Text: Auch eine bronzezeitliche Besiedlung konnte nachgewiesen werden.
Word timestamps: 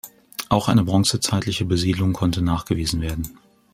Auch 0.49 0.67
eine 0.67 0.83
bronzezeitliche 0.83 1.63
Besiedlung 1.63 2.11
konnte 2.13 2.41
nachgewiesen 2.41 3.01
werden. 3.01 3.37